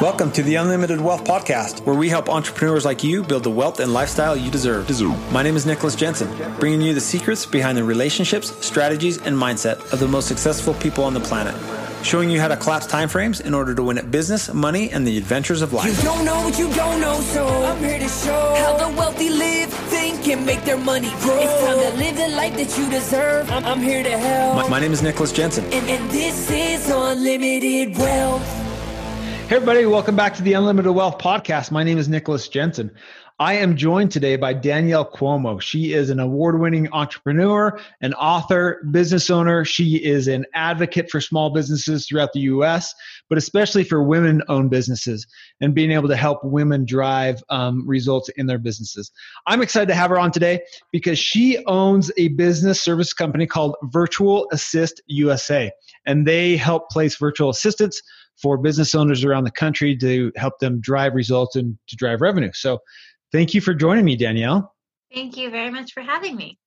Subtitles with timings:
[0.00, 3.80] Welcome to the Unlimited Wealth Podcast, where we help entrepreneurs like you build the wealth
[3.80, 4.86] and lifestyle you deserve.
[4.86, 5.32] deserve.
[5.32, 9.92] My name is Nicholas Jensen, bringing you the secrets behind the relationships, strategies, and mindset
[9.92, 11.52] of the most successful people on the planet.
[12.04, 15.18] Showing you how to collapse timeframes in order to win at business, money, and the
[15.18, 15.96] adventures of life.
[15.96, 19.30] You don't know what you don't know, so I'm here to show how the wealthy
[19.30, 21.40] live, think, and make their mony grow.
[21.40, 23.50] It's time to live the life that you deserve.
[23.50, 24.54] I'm, I'm here to help.
[24.54, 25.64] My, my name is Nicholas Jensen.
[25.64, 28.57] And, and this is Unlimited Wealth.
[29.48, 31.70] Hey, everybody, welcome back to the Unlimited Wealth Podcast.
[31.70, 32.90] My name is Nicholas Jensen.
[33.40, 35.60] I am joined today by Danielle Cuomo.
[35.60, 39.64] She is an award winning entrepreneur, an author, business owner.
[39.64, 42.92] She is an advocate for small businesses throughout the US,
[43.28, 45.24] but especially for women owned businesses
[45.60, 49.12] and being able to help women drive um, results in their businesses.
[49.46, 53.76] I'm excited to have her on today because she owns a business service company called
[53.84, 55.70] Virtual Assist USA,
[56.06, 58.02] and they help place virtual assistants
[58.40, 62.50] for business owners around the country to help them drive results and to drive revenue.
[62.54, 62.78] So,
[63.32, 64.74] thank you for joining me, Danielle.
[65.12, 66.58] Thank you very much for having me.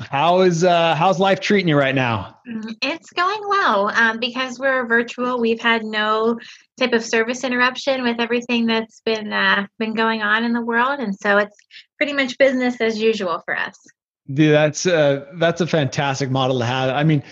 [0.00, 2.38] How is uh, how's life treating you right now?
[2.48, 5.40] Mm, it's going well um, because we're virtual.
[5.40, 6.38] We've had no
[6.78, 11.00] type of service interruption with everything that's been uh, been going on in the world,
[11.00, 11.56] and so it's
[11.96, 13.76] pretty much business as usual for us.
[14.32, 16.90] Dude, that's uh, that's a fantastic model to have.
[16.90, 17.22] I mean,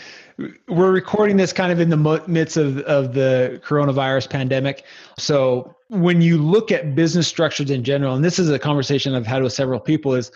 [0.69, 4.85] we're recording this kind of in the midst of, of the coronavirus pandemic.
[5.19, 9.27] So when you look at business structures in general, and this is a conversation I've
[9.27, 10.31] had with several people, is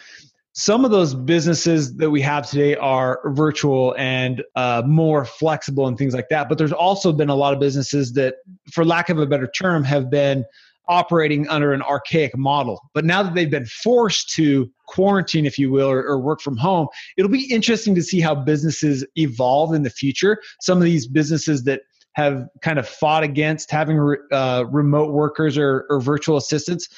[0.53, 5.97] some of those businesses that we have today are virtual and uh, more flexible and
[5.97, 6.49] things like that.
[6.49, 8.37] But there's also been a lot of businesses that,
[8.73, 10.45] for lack of a better term, have been
[10.91, 12.81] operating under an archaic model.
[12.93, 16.57] But now that they've been forced to quarantine, if you will, or, or, work from
[16.57, 20.39] home, it'll be interesting to see how businesses evolve in the future.
[20.61, 21.83] Some of these businesses that
[22.15, 26.89] have kind of fought against having uh, remote workers or, or virtual assistants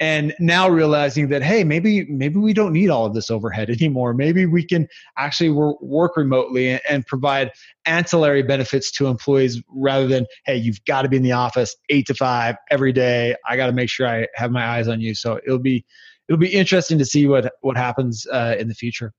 [0.00, 4.14] and now realizing that hey maybe maybe we don't need all of this overhead anymore.
[4.14, 7.50] Maybe we can actually work remotely and, and provide
[7.86, 12.06] ancillary benefits to employees rather than hey you've got to be in the office 8
[12.06, 13.34] to 5 every day.
[13.46, 15.14] I got to make sure i have my eyes on you.
[15.14, 15.84] So it'll be
[16.28, 19.12] it'll be interesting to see what what happens uh, in the future.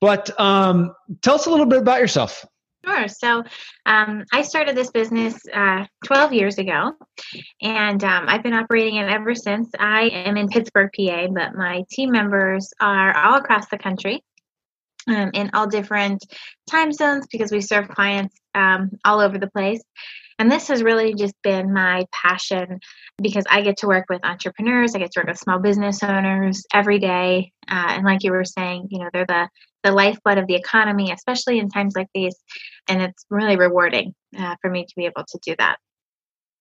[0.00, 2.46] But um, tell us a little bit about yourself
[2.84, 3.08] Sure.
[3.08, 3.44] So
[3.84, 6.92] um, I started this business uh, 12 years ago,
[7.60, 9.68] and um, I've been operating it ever since.
[9.78, 14.22] I am in Pittsburgh, PA, but my team members are all across the country.
[15.08, 16.22] Um, in all different
[16.70, 19.82] time zones because we serve clients um, all over the place.
[20.40, 22.80] And this has really just been my passion
[23.20, 26.64] because I get to work with entrepreneurs, I get to work with small business owners
[26.72, 27.52] every day.
[27.68, 29.50] Uh, and like you were saying, you know, they're the
[29.84, 32.36] the lifeblood of the economy, especially in times like these.
[32.88, 35.76] And it's really rewarding uh, for me to be able to do that.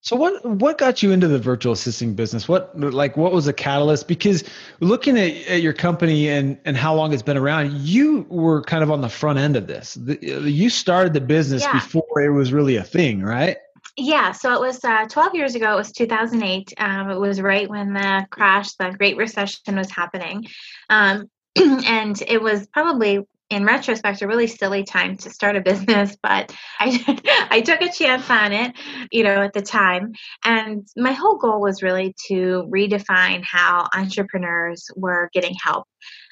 [0.01, 2.49] So what what got you into the virtual assisting business?
[2.49, 4.09] What like what was the catalyst?
[4.09, 4.43] Because
[4.81, 8.83] looking at, at your company and and how long it's been around, you were kind
[8.83, 9.93] of on the front end of this.
[9.93, 11.73] The, you started the business yeah.
[11.73, 13.55] before it was really a thing, right?
[14.01, 15.73] Yeah, so it was uh, 12 years ago.
[15.73, 16.73] It was 2008.
[16.77, 20.47] Um, it was right when the crash, the Great Recession was happening.
[20.89, 26.15] Um, and it was probably in retrospect a really silly time to start a business
[26.23, 28.75] but i i took a chance on it
[29.11, 30.13] you know at the time
[30.45, 35.87] and my whole goal was really to redefine how entrepreneurs were getting help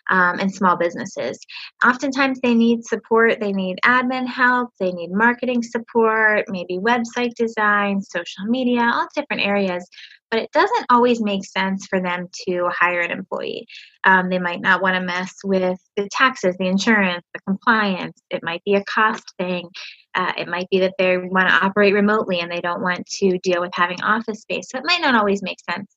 [0.09, 1.39] um, and small businesses.
[1.85, 8.01] Oftentimes, they need support, they need admin help, they need marketing support, maybe website design,
[8.01, 9.87] social media, all different areas
[10.29, 13.65] but it doesn't always make sense for them to hire an employee.
[14.03, 18.21] Um, they might not want to mess with the taxes, the insurance, the compliance.
[18.29, 19.69] It might be a cost thing.
[20.15, 23.37] Uh, it might be that they want to operate remotely and they don't want to
[23.39, 24.69] deal with having office space.
[24.69, 25.95] So it might not always make sense.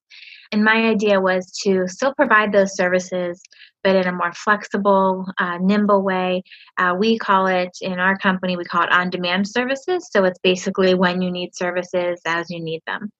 [0.52, 3.40] And my idea was to still provide those services,
[3.84, 6.42] but in a more flexible, uh, nimble way.
[6.76, 10.08] Uh, we call it in our company, we call it on demand services.
[10.10, 13.10] So it's basically when you need services as you need them.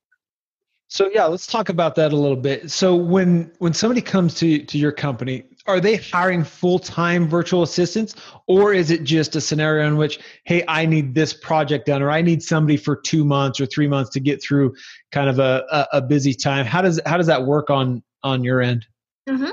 [0.91, 2.69] So yeah, let's talk about that a little bit.
[2.69, 8.17] So when when somebody comes to to your company, are they hiring full-time virtual assistants
[8.49, 12.11] or is it just a scenario in which hey, I need this project done or
[12.11, 14.75] I need somebody for 2 months or 3 months to get through
[15.13, 16.67] kind of a a, a busy time?
[16.67, 18.85] How does how does that work on on your end?
[19.29, 19.53] Mm-hmm.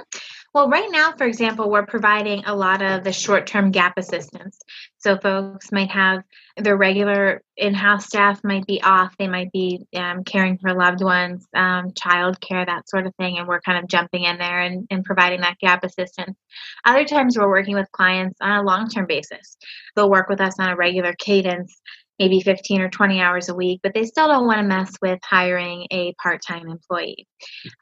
[0.57, 4.57] Well, right now, for example, we're providing a lot of the short term gap assistance.
[4.97, 6.23] So, folks might have
[6.55, 11.03] their regular in house staff might be off, they might be um, caring for loved
[11.03, 14.61] ones, um, child care, that sort of thing, and we're kind of jumping in there
[14.61, 16.35] and, and providing that gap assistance.
[16.83, 19.57] Other times, we're working with clients on a long term basis.
[19.95, 21.79] They'll work with us on a regular cadence
[22.19, 25.19] maybe 15 or 20 hours a week, but they still don't want to mess with
[25.23, 27.27] hiring a part time employee.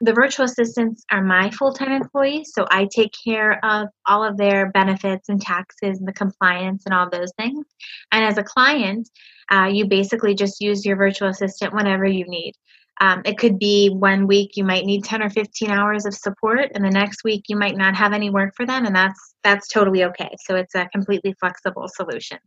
[0.00, 4.36] The virtual assistants are my full time employees, so I take care of all of
[4.36, 7.64] their benefits and taxes and the compliance and all those things.
[8.12, 9.08] And as a client,
[9.50, 12.54] uh, you basically just use your virtual assistant whenever you need.
[13.00, 16.70] Um, it could be one week you might need 10 or 15 hours of support
[16.74, 19.68] and the next week you might not have any work for them and that's that's
[19.68, 22.38] totally okay so it's a completely flexible solution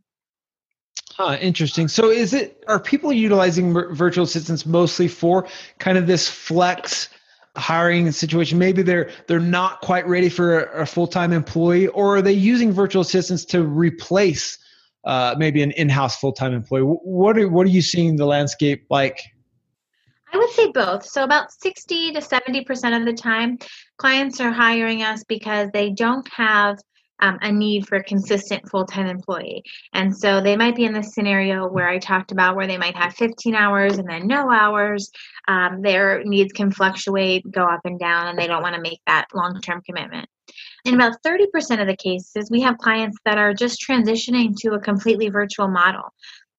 [1.20, 1.86] Huh, interesting.
[1.86, 5.46] So, is it are people utilizing virtual assistants mostly for
[5.78, 7.10] kind of this flex
[7.56, 8.58] hiring situation?
[8.58, 12.32] Maybe they're they're not quite ready for a, a full time employee, or are they
[12.32, 14.56] using virtual assistants to replace
[15.04, 16.82] uh, maybe an in house full time employee?
[16.82, 19.20] What are what are you seeing the landscape like?
[20.32, 21.04] I would say both.
[21.04, 23.58] So about 60 to 70% of the time,
[23.98, 26.78] clients are hiring us because they don't have
[27.20, 29.62] um, a need for a consistent full-time employee.
[29.92, 32.96] And so they might be in the scenario where i talked about where they might
[32.96, 35.10] have 15 hours and then no hours.
[35.48, 39.00] Um, their needs can fluctuate go up and down and they don't want to make
[39.06, 40.28] that long-term commitment.
[40.84, 44.80] In about 30% of the cases we have clients that are just transitioning to a
[44.80, 46.12] completely virtual model.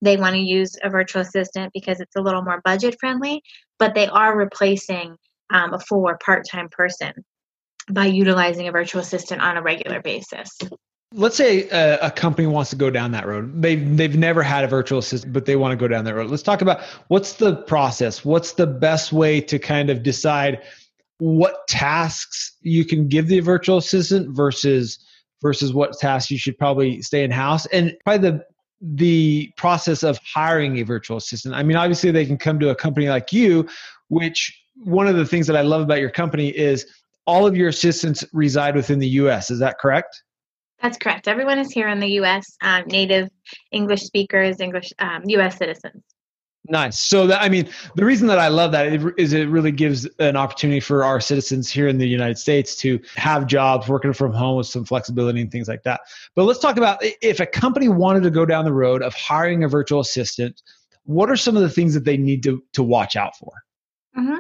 [0.03, 3.43] They want to use a virtual assistant because it's a little more budget friendly
[3.81, 5.17] but they are replacing
[5.49, 7.11] um, a full or part-time person
[7.89, 10.57] by utilizing a virtual assistant on a regular basis.
[11.13, 13.61] Let's say a, a, company wants to go down that road.
[13.61, 16.29] They've they've never had a virtual assistant, but they want to go down that road.
[16.29, 18.23] Let's talk about what's the process.
[18.23, 20.61] What's the best way to kind of decide
[21.17, 24.99] what tasks you can give the virtual assistant versus
[25.41, 28.45] versus what tasks you should probably stay in house, and probably the
[28.81, 31.53] the process of hiring a virtual assistant.
[31.53, 33.67] I mean, obviously they can come to a company like you,
[34.07, 36.85] which one of the things that I love about your company is
[37.25, 39.51] all of your assistants reside within the U.S.
[39.51, 40.23] Is that correct?
[40.81, 41.27] That's correct.
[41.27, 42.57] Everyone is here in the U.S.
[42.61, 43.29] Um, native
[43.71, 45.57] English speakers, English um, U.S.
[45.57, 46.03] citizens.
[46.67, 46.99] Nice.
[46.99, 50.35] So that I mean, the reason that I love that is it really gives an
[50.35, 54.57] opportunity for our citizens here in the United States to have jobs working from home
[54.57, 56.01] with some flexibility and things like that.
[56.35, 59.63] But let's talk about if a company wanted to go down the road of hiring
[59.63, 60.61] a virtual assistant,
[61.03, 63.51] what are some of the things that they need to to watch out for?
[64.15, 64.39] Mm-hmm.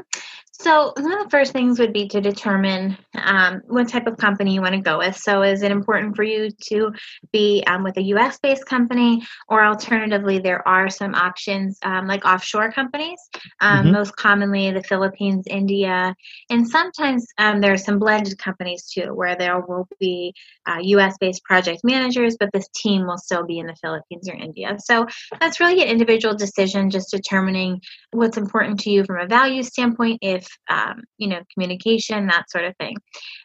[0.61, 4.53] So, one of the first things would be to determine um, what type of company
[4.53, 5.17] you want to go with.
[5.17, 6.93] So, is it important for you to
[7.31, 12.25] be um, with a US based company, or alternatively, there are some options um, like
[12.25, 13.17] offshore companies,
[13.59, 13.93] um, mm-hmm.
[13.93, 16.15] most commonly the Philippines, India,
[16.51, 20.31] and sometimes um, there are some blended companies too, where there will be
[20.67, 24.35] uh, US based project managers, but this team will still be in the Philippines or
[24.35, 24.77] India.
[24.77, 25.07] So,
[25.39, 27.81] that's really an individual decision, just determining
[28.11, 30.19] what's important to you from a value standpoint.
[30.21, 32.95] If um, you know, communication, that sort of thing.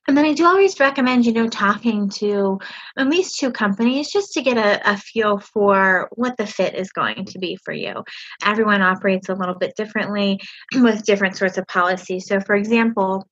[0.09, 2.59] And then I do always recommend, you know, talking to
[2.97, 6.93] at least two companies just to get a, a feel for what the fit is
[6.93, 8.05] going to be for you.
[8.45, 10.41] Everyone operates a little bit differently
[10.75, 12.27] with different sorts of policies.
[12.27, 13.27] So, for example,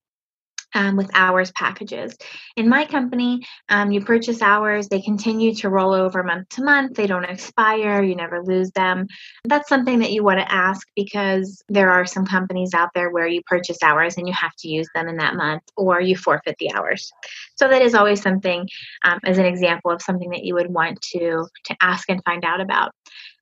[0.74, 2.16] um, with hours packages.
[2.56, 6.96] In my company, um, you purchase hours, they continue to roll over month to month,
[6.96, 9.06] they don't expire, you never lose them.
[9.44, 13.26] That's something that you want to ask because there are some companies out there where
[13.26, 16.56] you purchase hours and you have to use them in that month or you forfeit
[16.58, 17.10] the hours.
[17.56, 18.68] So that is always something
[19.04, 22.44] um, as an example of something that you would want to, to ask and find
[22.44, 22.92] out about.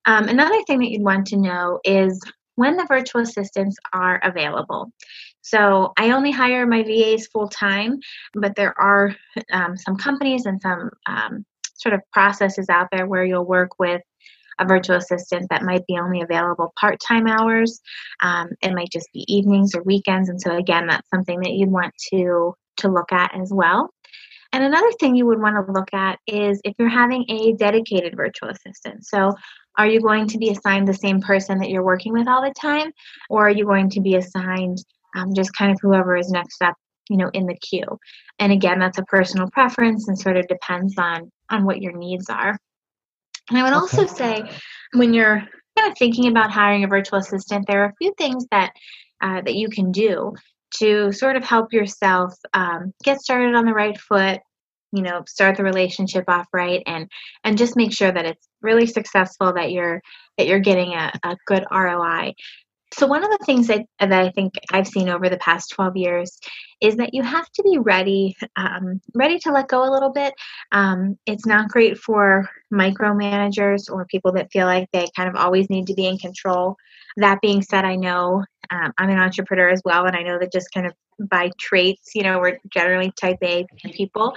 [0.05, 2.21] Um, another thing that you'd want to know is
[2.57, 4.93] when the virtual assistants are available.
[5.43, 7.99] So I only hire my VAs full time,
[8.35, 9.15] but there are
[9.53, 14.03] um, some companies and some um, sort of processes out there where you'll work with
[14.59, 17.81] a virtual assistant that might be only available part time hours.
[18.21, 21.71] Um, it might just be evenings or weekends, and so again, that's something that you'd
[21.71, 23.91] want to to look at as well.
[24.53, 28.15] And another thing you would want to look at is if you're having a dedicated
[28.15, 29.07] virtual assistant.
[29.07, 29.35] So,
[29.79, 32.55] are you going to be assigned the same person that you're working with all the
[32.61, 32.93] time,
[33.31, 34.79] or are you going to be assigned
[35.15, 36.75] um, just kind of whoever is next up
[37.09, 37.99] you know in the queue.
[38.39, 42.29] And again that's a personal preference and sort of depends on on what your needs
[42.29, 42.59] are.
[43.51, 44.43] And i would also say
[44.95, 45.43] when you're
[45.79, 48.73] kind of thinking about hiring a virtual assistant there are a few things that
[49.21, 50.33] uh, that you can do
[50.79, 54.41] to sort of help yourself um, get started on the right foot
[54.93, 57.11] you know start the relationship off right and
[57.45, 60.01] and just make sure that it's really successful that you're
[60.39, 62.33] that you're getting a, a good roi
[62.93, 65.97] so one of the things that, that I think I've seen over the past 12
[65.97, 66.39] years
[66.81, 70.35] is that you have to be ready, um, ready to let go a little bit.
[70.73, 75.71] Um, it's not great for micromanagers or people that feel like they kind of always
[75.71, 76.77] need to be in control.
[77.17, 80.53] That being said, I know Um, I'm an entrepreneur as well, and I know that
[80.53, 80.95] just kind of
[81.29, 84.35] by traits, you know, we're generally type A people,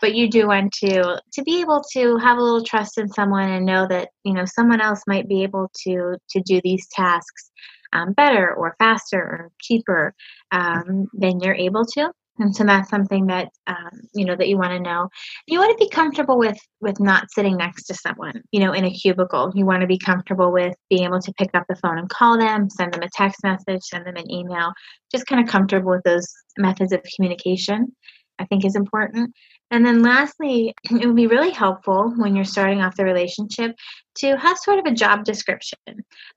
[0.00, 3.48] but you do want to to be able to have a little trust in someone
[3.48, 7.50] and know that you know someone else might be able to to do these tasks
[7.92, 10.14] um, better or faster or cheaper
[10.52, 12.10] um, than you're able to.
[12.38, 15.08] And so that's something that um, you know that you want to know.
[15.46, 18.84] You want to be comfortable with with not sitting next to someone you know in
[18.84, 19.52] a cubicle.
[19.54, 22.36] You want to be comfortable with being able to pick up the phone and call
[22.36, 24.72] them send them a text message send them an email.
[25.10, 26.26] Just kind of comfortable with those
[26.58, 27.94] methods of communication
[28.38, 29.32] i think is important
[29.70, 33.74] and then lastly, it would be really helpful when you're starting off the relationship
[34.18, 35.78] to have sort of a job description.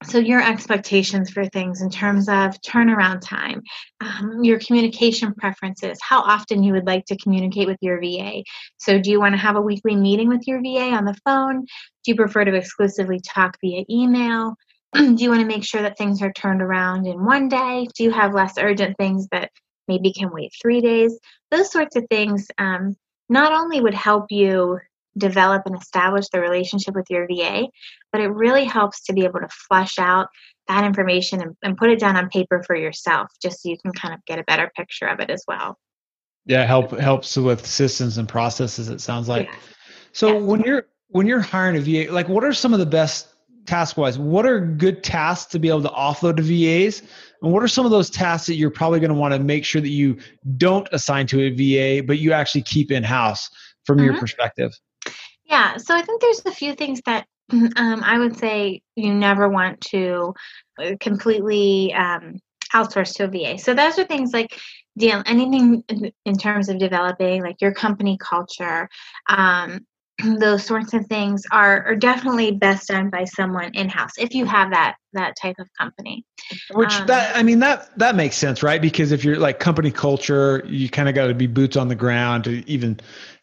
[0.03, 3.61] So, your expectations for things in terms of turnaround time,
[4.01, 8.43] um, your communication preferences, how often you would like to communicate with your VA.
[8.77, 11.61] So, do you want to have a weekly meeting with your VA on the phone?
[11.61, 14.55] Do you prefer to exclusively talk via email?
[14.93, 17.87] do you want to make sure that things are turned around in one day?
[17.95, 19.51] Do you have less urgent things that
[19.87, 21.19] maybe can wait three days?
[21.51, 22.47] Those sorts of things.
[22.57, 22.95] Um,
[23.29, 24.79] not only would help you
[25.17, 27.67] develop and establish the relationship with your VA,
[28.11, 30.27] but it really helps to be able to flesh out
[30.67, 33.91] that information and, and, put it down on paper for yourself, just so you can
[33.91, 35.77] kind of get a better picture of it as well.
[36.45, 38.89] Yeah, help helps with systems and processes.
[38.89, 39.47] It sounds like.
[39.47, 39.55] Yeah.
[40.11, 40.43] So yes.
[40.43, 43.27] when you're when you're hiring a VA, like what are some of the best
[43.69, 44.17] task wise?
[44.17, 47.01] What are good tasks to be able to offload to VAs?
[47.41, 49.63] And what are some of those tasks that you're probably going to want to make
[49.63, 50.17] sure that you
[50.57, 53.49] don't assign to a VA, but you actually keep in house
[53.85, 54.05] from mm-hmm.
[54.05, 54.71] your perspective?
[55.45, 59.47] Yeah, so I think there's a few things that um, I would say you never
[59.47, 60.33] want to
[60.81, 62.39] uh, completely um,
[62.73, 63.57] outsource to a VA.
[63.57, 64.59] So those are things like
[64.97, 65.83] deal anything
[66.25, 68.89] in terms of developing like your company culture,
[69.29, 69.85] um,
[70.23, 74.45] those sorts of things are, are definitely best done by someone in house if you
[74.45, 76.25] have that that type of company.
[76.71, 78.81] Which um, that I mean that that makes sense, right?
[78.81, 81.95] Because if you're like company culture, you kind of got to be boots on the
[81.95, 82.99] ground to even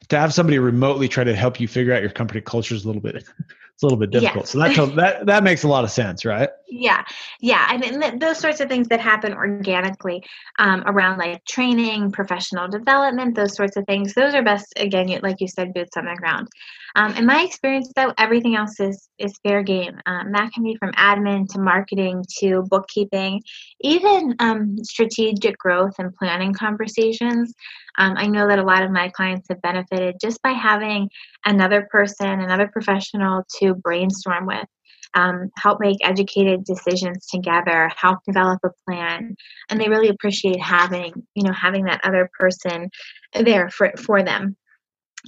[0.08, 2.86] to have somebody remotely try to help you figure out your company culture is a
[2.86, 3.24] little bit
[3.76, 4.46] it's a little bit difficult.
[4.54, 4.76] Yes.
[4.76, 6.48] So that that that makes a lot of sense, right?
[6.66, 7.04] Yeah,
[7.42, 7.66] yeah.
[7.68, 10.24] I mean, th- those sorts of things that happen organically
[10.58, 14.14] um, around like training, professional development, those sorts of things.
[14.14, 16.48] Those are best again, like you said, boots on the ground.
[16.94, 20.00] Um, in my experience, though, everything else is is fair game.
[20.06, 23.42] Um, that can be from admin to marketing to bookkeeping,
[23.82, 27.52] even um, strategic growth and planning conversations.
[27.98, 31.08] Um, I know that a lot of my clients have benefited just by having
[31.44, 34.66] another person, another professional to brainstorm with.
[35.14, 39.34] Um, help make educated decisions together help develop a plan
[39.70, 42.90] and they really appreciate having you know having that other person
[43.32, 44.56] there for, for them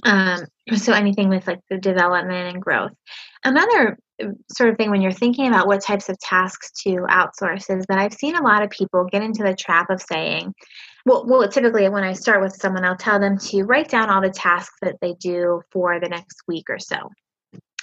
[0.05, 0.45] um,
[0.75, 2.91] so anything with like the development and growth.
[3.43, 7.69] Another uh, sort of thing when you're thinking about what types of tasks to outsource
[7.75, 10.53] is that I've seen a lot of people get into the trap of saying,
[11.09, 14.21] well, well, typically when I start with someone, I'll tell them to write down all
[14.21, 17.09] the tasks that they do for the next week or so.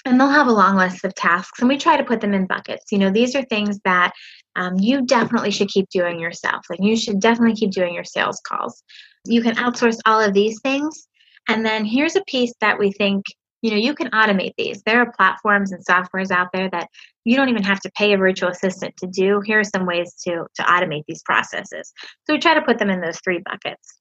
[0.04, 2.46] And they'll have a long list of tasks, and we try to put them in
[2.46, 2.92] buckets.
[2.92, 4.12] You know, these are things that
[4.54, 6.64] um, you definitely should keep doing yourself.
[6.70, 8.84] Like, you should definitely keep doing your sales calls.
[9.24, 11.08] You can outsource all of these things
[11.48, 13.24] and then here's a piece that we think,
[13.62, 14.82] you know, you can automate these.
[14.82, 16.88] There are platforms and softwares out there that
[17.24, 19.40] you don't even have to pay a virtual assistant to do.
[19.40, 21.92] Here are some ways to to automate these processes.
[22.24, 24.00] So we try to put them in those three buckets.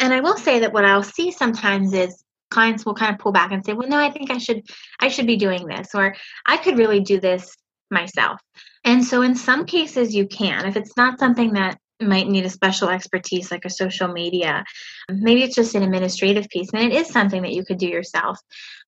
[0.00, 3.32] And I will say that what I'll see sometimes is clients will kind of pull
[3.32, 4.62] back and say, "Well, no, I think I should
[5.00, 6.14] I should be doing this or
[6.46, 7.56] I could really do this
[7.90, 8.40] myself."
[8.84, 10.66] And so in some cases you can.
[10.66, 14.64] If it's not something that might need a special expertise like a social media.
[15.10, 18.38] Maybe it's just an administrative piece, and it is something that you could do yourself.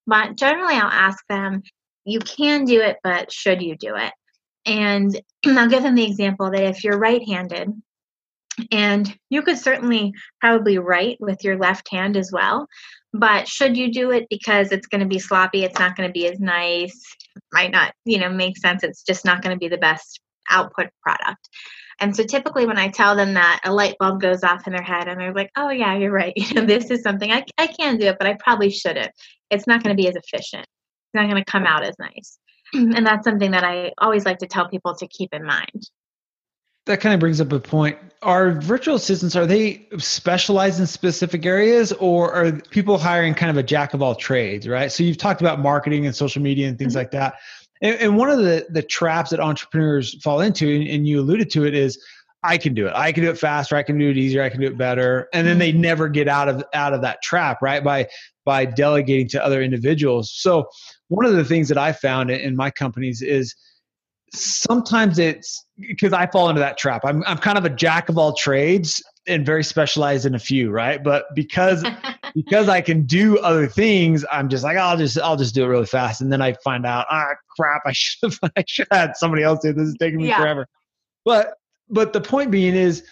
[0.06, 1.62] But generally, I'll ask them,
[2.04, 4.12] you can do it, but should you do it?
[4.66, 7.70] And I'll give them the example that if you're right handed,
[8.70, 12.68] and you could certainly probably write with your left hand as well,
[13.12, 16.12] but should you do it because it's going to be sloppy, it's not going to
[16.12, 17.00] be as nice,
[17.52, 20.88] might not, you know, make sense, it's just not going to be the best output
[21.02, 21.48] product.
[22.00, 24.82] And so typically when I tell them that a light bulb goes off in their
[24.82, 26.32] head and they're like, oh yeah, you're right.
[26.44, 29.10] You know, this is something I, I can do it, but I probably shouldn't.
[29.50, 30.62] It's not going to be as efficient.
[30.62, 32.38] It's not going to come out as nice.
[32.74, 35.88] And that's something that I always like to tell people to keep in mind.
[36.86, 37.96] That kind of brings up a point.
[38.20, 43.56] Are virtual assistants, are they specialized in specific areas or are people hiring kind of
[43.56, 44.90] a jack of all trades, right?
[44.90, 46.98] So you've talked about marketing and social media and things mm-hmm.
[46.98, 47.34] like that.
[47.82, 51.50] And, and, one of the the traps that entrepreneurs fall into, and, and you alluded
[51.50, 52.02] to it, is
[52.44, 52.92] I can do it.
[52.94, 53.74] I can do it faster.
[53.74, 54.42] I can do it easier.
[54.42, 55.28] I can do it better.
[55.32, 55.80] And then they mm-hmm.
[55.80, 57.82] never get out of out of that trap, right?
[57.82, 58.08] By
[58.44, 60.30] by delegating to other individuals.
[60.30, 60.68] So
[61.08, 63.54] one of the things that I found in my companies is
[64.32, 67.02] sometimes it's because I fall into that trap.
[67.04, 70.70] I'm I'm kind of a jack of all trades and very specialized in a few,
[70.70, 71.02] right?
[71.02, 71.84] But because
[72.34, 75.68] because I can do other things, I'm just like I'll just I'll just do it
[75.68, 79.08] really fast, and then I find out ah crap I should have I should have
[79.08, 79.88] had somebody else do this.
[79.88, 80.38] is taking me yeah.
[80.38, 80.66] forever.
[81.24, 81.54] But
[81.88, 83.04] but the point being is,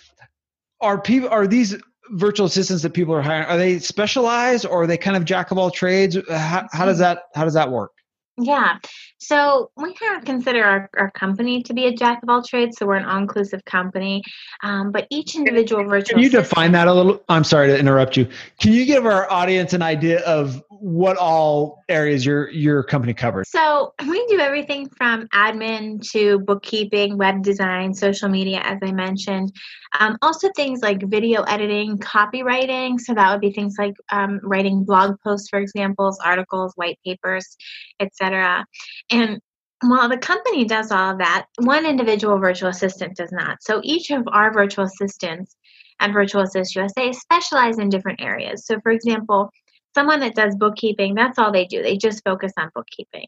[0.81, 1.77] are people are these
[2.11, 5.51] virtual assistants that people are hiring are they specialized or are they kind of jack
[5.51, 6.17] of all trades?
[6.29, 7.03] How, how does mm-hmm.
[7.03, 7.93] that how does that work?
[8.39, 8.79] Yeah.
[9.23, 12.77] So we kind of consider our, our company to be a jack of all trades.
[12.79, 14.23] So we're an all-inclusive company.
[14.63, 17.23] Um, but each individual virtual Can you define that a little?
[17.29, 18.27] I'm sorry to interrupt you.
[18.61, 23.49] Can you give our audience an idea of what all areas your your company covers?
[23.51, 29.53] So we do everything from admin to bookkeeping, web design, social media, as I mentioned.
[30.01, 32.99] Um, also things like video editing, copywriting.
[32.99, 37.57] So that would be things like um, writing blog posts, for examples, articles, white papers,
[38.01, 38.65] etc.
[39.13, 39.41] And
[39.83, 43.63] while the company does all of that, one individual virtual assistant does not.
[43.63, 45.57] So each of our virtual assistants
[46.01, 48.67] at Virtual Assist USA specialize in different areas.
[48.67, 49.51] So, for example,
[49.95, 51.83] someone that does bookkeeping, that's all they do.
[51.83, 53.27] They just focus on bookkeeping.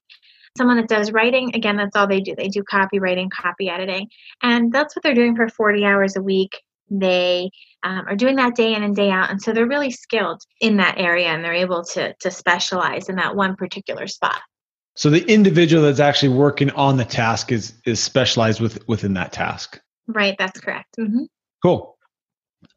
[0.56, 2.34] Someone that does writing, again, that's all they do.
[2.36, 4.08] They do copywriting, copy editing,
[4.42, 6.60] and that's what they're doing for 40 hours a week.
[6.90, 7.50] They
[7.82, 10.76] um, are doing that day in and day out, and so they're really skilled in
[10.76, 14.40] that area, and they're able to to specialize in that one particular spot.
[14.96, 19.32] So the individual that's actually working on the task is is specialized with within that
[19.32, 19.80] task.
[20.06, 20.96] Right, that's correct.
[20.98, 21.24] Mm-hmm.
[21.62, 21.96] Cool.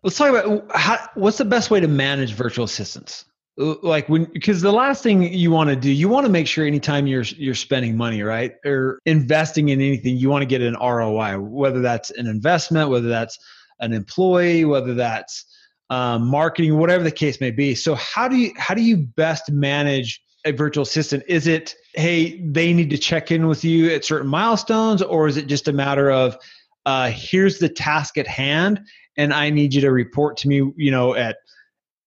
[0.04, 3.26] Let's talk about how, what's the best way to manage virtual assistants.
[3.58, 6.66] Like when, because the last thing you want to do, you want to make sure
[6.66, 10.76] anytime you're you're spending money, right, or investing in anything, you want to get an
[10.76, 11.40] ROI.
[11.40, 13.38] Whether that's an investment, whether that's
[13.80, 15.46] an employee, whether that's
[15.90, 17.74] um, marketing, whatever the case may be.
[17.74, 21.24] So how do you how do you best manage a virtual assistant?
[21.28, 25.38] Is it hey they need to check in with you at certain milestones, or is
[25.38, 26.38] it just a matter of
[26.86, 28.82] uh, here's the task at hand
[29.18, 31.38] and I need you to report to me, you know, at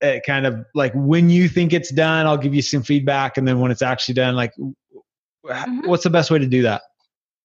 [0.02, 3.46] at kind of like when you think it's done, I'll give you some feedback, and
[3.46, 5.86] then when it's actually done, like mm-hmm.
[5.86, 6.82] what's the best way to do that?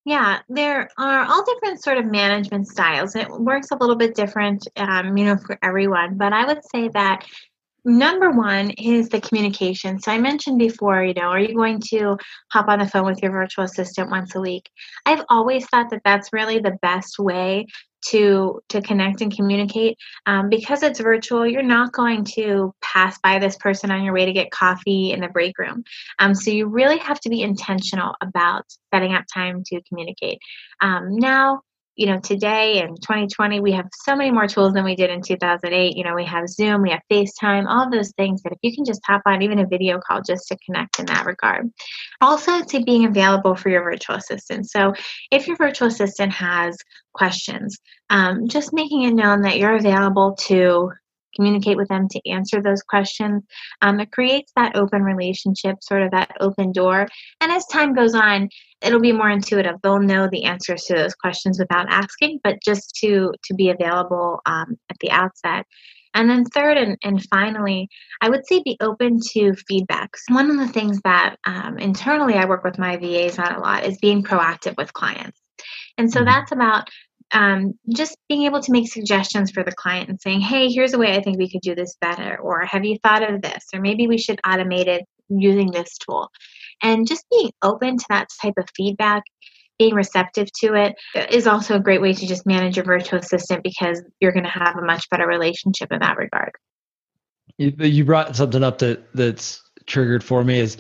[0.06, 3.16] Yeah, there are all different sort of management styles.
[3.16, 6.16] It works a little bit different, um, you know, for everyone.
[6.16, 7.26] But I would say that
[7.86, 10.00] number one is the communication.
[10.00, 12.18] So I mentioned before, you know, are you going to
[12.52, 14.70] hop on the phone with your virtual assistant once a week?
[15.06, 17.68] I've always thought that that's really the best way
[18.08, 23.40] to to connect and communicate um, because it's virtual you're not going to pass by
[23.40, 25.84] this person on your way to get coffee in the break room
[26.20, 30.38] um, so you really have to be intentional about setting up time to communicate
[30.82, 31.62] um, now
[31.96, 35.22] you know, today in 2020, we have so many more tools than we did in
[35.22, 35.96] 2008.
[35.96, 38.86] You know, we have Zoom, we have FaceTime, all those things that if you can
[38.86, 41.72] just hop on even a video call just to connect in that regard.
[42.22, 44.70] Also, to being available for your virtual assistant.
[44.70, 44.94] So,
[45.32, 46.78] if your virtual assistant has
[47.14, 47.78] questions,
[48.10, 50.92] um, just making it known that you're available to
[51.36, 53.44] communicate with them to answer those questions.
[53.82, 57.08] Um, it creates that open relationship, sort of that open door.
[57.42, 58.50] And as time goes on,
[58.82, 59.76] it'll be more intuitive.
[59.82, 64.42] They'll know the answers to those questions without asking, but just to to be available
[64.46, 65.66] um, at the outset.
[66.16, 67.90] And then third and, and finally,
[68.22, 70.22] I would say be open to feedbacks.
[70.30, 73.84] One of the things that um, internally I work with my VAs on a lot
[73.84, 75.42] is being proactive with clients.
[75.98, 76.28] And so mm-hmm.
[76.28, 76.90] that's about
[77.32, 80.98] um, just being able to make suggestions for the client and saying, hey, here's a
[80.98, 83.82] way I think we could do this better, or have you thought of this, or
[83.82, 86.30] maybe we should automate it using this tool.
[86.82, 89.24] And just being open to that type of feedback,
[89.80, 90.96] being receptive to it
[91.32, 94.50] is also a great way to just manage your virtual assistant because you're going to
[94.50, 96.52] have a much better relationship in that regard.
[97.58, 100.78] You, you brought something up that that's triggered for me is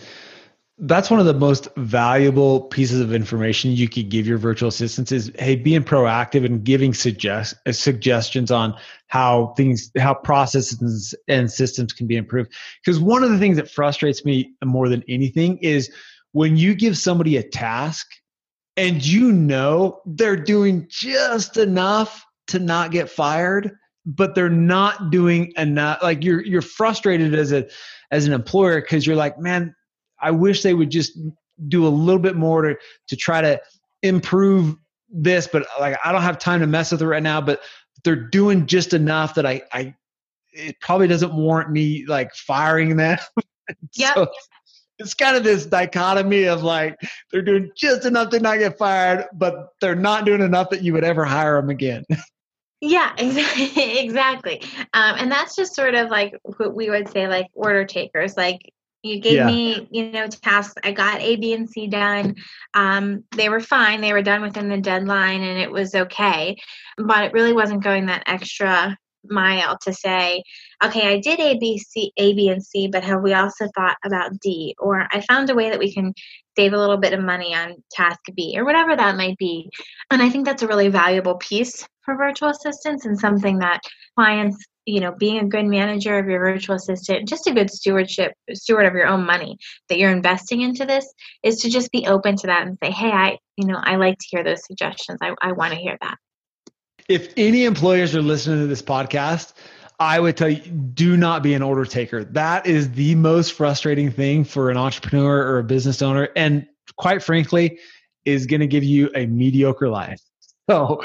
[0.79, 5.11] that's one of the most valuable pieces of information you could give your virtual assistants
[5.11, 8.75] is hey being proactive and giving suggest uh, suggestions on
[9.07, 12.51] how things how processes and systems can be improved.
[12.83, 15.91] Because one of the things that frustrates me more than anything is
[16.33, 18.07] when you give somebody a task
[18.75, 23.71] and you know they're doing just enough to not get fired
[24.05, 27.65] but they're not doing enough like you're you're frustrated as a
[28.11, 29.73] as an employer because you're like man
[30.25, 31.17] I wish they would just
[31.67, 32.75] do a little bit more to
[33.07, 33.61] to try to
[34.01, 34.75] improve
[35.09, 37.41] this, but like I don't have time to mess with it right now.
[37.41, 37.61] But
[38.03, 39.95] they're doing just enough that I I
[40.51, 43.19] it probably doesn't warrant me like firing them.
[43.93, 44.13] yeah.
[44.13, 44.27] so
[44.97, 46.97] it's kind of this dichotomy of like
[47.31, 50.93] they're doing just enough to not get fired, but they're not doing enough that you
[50.93, 52.03] would ever hire them again.
[52.81, 53.99] Yeah, exactly.
[53.99, 54.61] exactly.
[54.93, 58.37] Um, and that's just sort of like what we would say, like order takers.
[58.37, 58.59] Like
[59.05, 59.45] You gave yeah.
[59.45, 60.73] me, you know, tasks.
[60.83, 62.35] I got A, B, and C done.
[62.73, 64.01] Um, they were fine.
[64.01, 66.57] They were done within the deadline, and it was okay.
[66.97, 68.97] But it really wasn't going that extra
[69.29, 70.41] mile to say,
[70.83, 73.97] okay, I did A, B, C, A, B, and C, but have we also thought
[74.03, 74.75] about D?
[74.79, 76.11] Or I found a way that we can
[76.57, 79.69] save a little bit of money on task B, or whatever that might be.
[80.09, 83.81] And I think that's a really valuable piece for virtual assistants and something that
[84.17, 88.33] clients you know being a good manager of your virtual assistant just a good stewardship
[88.53, 89.57] steward of your own money
[89.89, 91.05] that you're investing into this
[91.43, 94.17] is to just be open to that and say hey i you know i like
[94.17, 96.15] to hear those suggestions i, I want to hear that
[97.07, 99.53] if any employers are listening to this podcast
[99.97, 102.25] I would tell you, do not be an order taker.
[102.25, 106.27] That is the most frustrating thing for an entrepreneur or a business owner.
[106.35, 106.67] And
[106.97, 107.79] quite frankly,
[108.25, 110.21] is going to give you a mediocre life.
[110.71, 110.99] So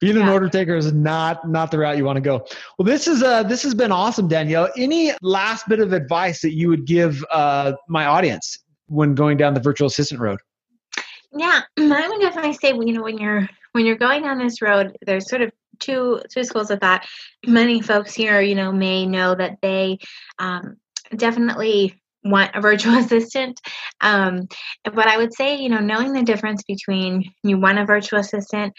[0.00, 0.24] being yeah.
[0.24, 2.44] an order taker is not not the route you want to go.
[2.78, 4.68] Well, this is uh this has been awesome, Danielle.
[4.76, 9.54] Any last bit of advice that you would give uh my audience when going down
[9.54, 10.40] the virtual assistant road?
[11.32, 14.96] Yeah, I would definitely say you know when you're when you're going down this road,
[15.06, 17.06] there's sort of two two schools of thought.
[17.46, 19.98] Many folks here, you know, may know that they
[20.38, 20.76] um,
[21.16, 23.60] definitely want a virtual assistant.
[24.00, 24.48] Um,
[24.84, 28.72] but I would say, you know, knowing the difference between you want a virtual assistant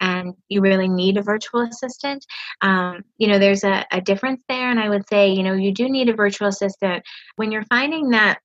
[0.00, 2.24] and you really need a virtual assistant,
[2.62, 4.70] um, you know, there's a, a difference there.
[4.70, 7.02] And I would say, you know, you do need a virtual assistant
[7.36, 8.38] when you're finding that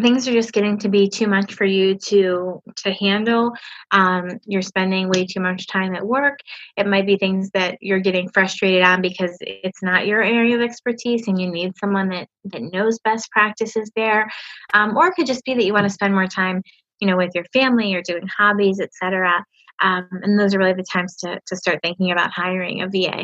[0.00, 3.52] things are just getting to be too much for you to to handle.
[3.90, 6.38] Um, you're spending way too much time at work.
[6.76, 10.62] It might be things that you're getting frustrated on because it's not your area of
[10.62, 14.28] expertise and you need someone that that knows best practices there.
[14.74, 16.62] Um, or it could just be that you want to spend more time
[17.00, 19.44] you know with your family or doing hobbies etc
[19.82, 23.22] um, and those are really the times to, to start thinking about hiring a va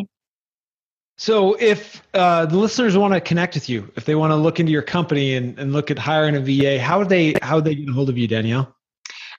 [1.22, 4.58] so, if uh, the listeners want to connect with you, if they want to look
[4.58, 7.64] into your company and, and look at hiring a VA, how would they how would
[7.64, 8.74] they get a hold of you, Danielle?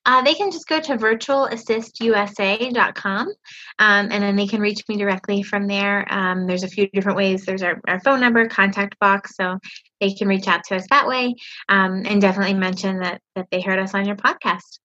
[0.05, 3.35] Uh, they can just go to virtualassistusa.com um,
[3.79, 6.07] and then they can reach me directly from there.
[6.09, 7.43] Um, there's a few different ways.
[7.43, 9.59] There's our, our phone number, contact box, so
[9.99, 11.35] they can reach out to us that way
[11.67, 14.79] um, and definitely mention that, that they heard us on your podcast.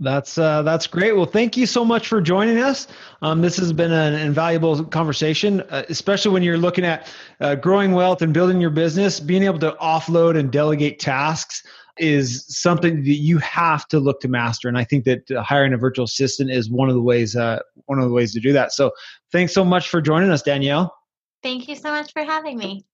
[0.00, 1.14] That's uh, that's great.
[1.14, 2.88] Well, thank you so much for joining us.
[3.20, 7.92] Um, this has been an invaluable conversation, uh, especially when you're looking at uh, growing
[7.92, 9.20] wealth and building your business.
[9.20, 11.62] Being able to offload and delegate tasks
[11.98, 14.68] is something that you have to look to master.
[14.68, 17.58] And I think that uh, hiring a virtual assistant is one of the ways uh,
[17.84, 18.72] one of the ways to do that.
[18.72, 18.92] So,
[19.32, 20.96] thanks so much for joining us, Danielle.
[21.42, 22.86] Thank you so much for having me.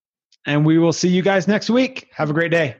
[0.44, 2.08] And we will see you guys next week.
[2.12, 2.76] Have a great day.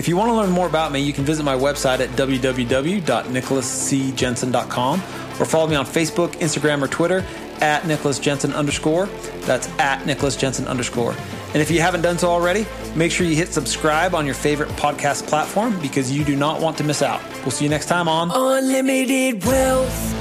[0.00, 5.00] If you want to learn more about me, you can visit my website at www.nicholascjensen.com
[5.38, 7.22] or follow me on Facebook, Instagram, or Twitter
[7.60, 9.10] at Nicholas Jensen underscore.
[9.40, 11.14] That's at Nicholas Jensen underscore.
[11.52, 14.70] And if you haven't done so already, make sure you hit subscribe on your favorite
[14.70, 17.20] podcast platform because you do not want to miss out.
[17.42, 20.19] We'll see you next time on Unlimited Wealth.